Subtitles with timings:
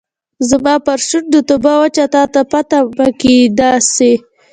[0.49, 4.11] زما پر شونډو توبه وچه تاته پاته میکده سي